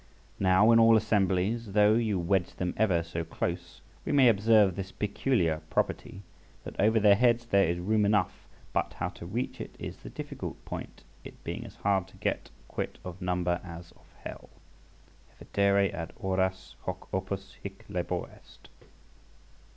Now, 0.39 0.71
in 0.71 0.79
all 0.79 0.97
assemblies, 0.97 1.73
though 1.73 1.93
you 1.93 2.17
wedge 2.17 2.55
them 2.55 2.73
ever 2.75 3.03
so 3.03 3.23
close, 3.23 3.81
we 4.03 4.11
may 4.11 4.29
observe 4.29 4.75
this 4.75 4.91
peculiar 4.91 5.61
property, 5.69 6.23
that 6.63 6.75
over 6.79 6.99
their 6.99 7.13
heads 7.13 7.45
there 7.45 7.65
is 7.67 7.77
room 7.77 8.03
enough; 8.03 8.47
but 8.73 8.93
how 8.93 9.09
to 9.09 9.27
reach 9.27 9.61
it 9.61 9.75
is 9.77 9.97
the 9.97 10.09
difficult 10.09 10.65
point, 10.65 11.03
it 11.23 11.43
being 11.43 11.67
as 11.67 11.75
hard 11.75 12.07
to 12.07 12.17
get 12.17 12.49
quit 12.67 12.97
of 13.05 13.21
number 13.21 13.61
as 13.63 13.91
of 13.91 14.07
hell. 14.23 14.49
"—Evadere 15.39 15.93
ad 15.93 16.13
auras, 16.15 16.73
Hoc 16.81 17.07
opus, 17.13 17.57
hic 17.61 17.85
labor 17.87 18.27
est." 18.35 18.69